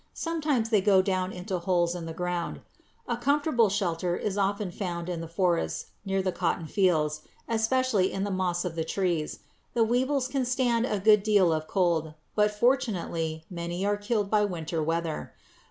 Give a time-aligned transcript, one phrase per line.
[0.15, 2.61] Sometimes they go down into holes in the ground.
[3.07, 8.23] A comfortable shelter is often found in the forests near the cotton fields, especially in
[8.23, 9.41] the moss on the trees.
[9.75, 14.43] The weevils can stand a good deal of cold, but fortunately many are killed by
[14.43, 15.33] winter weather.